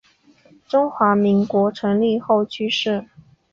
[0.67, 3.05] 中华民国成立后去世。